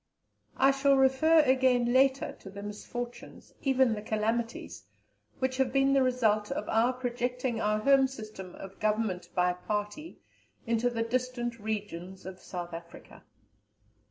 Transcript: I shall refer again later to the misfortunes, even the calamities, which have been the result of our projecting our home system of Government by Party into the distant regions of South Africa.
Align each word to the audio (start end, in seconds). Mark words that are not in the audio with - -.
I 0.57 0.71
shall 0.71 0.95
refer 0.97 1.41
again 1.43 1.93
later 1.93 2.31
to 2.39 2.49
the 2.49 2.63
misfortunes, 2.63 3.53
even 3.61 3.93
the 3.93 4.01
calamities, 4.01 4.87
which 5.37 5.57
have 5.57 5.71
been 5.71 5.93
the 5.93 6.01
result 6.01 6.49
of 6.51 6.67
our 6.69 6.91
projecting 6.91 7.61
our 7.61 7.77
home 7.77 8.07
system 8.07 8.55
of 8.55 8.79
Government 8.79 9.29
by 9.35 9.53
Party 9.53 10.17
into 10.65 10.89
the 10.89 11.03
distant 11.03 11.59
regions 11.59 12.25
of 12.25 12.39
South 12.39 12.73
Africa. 12.73 13.23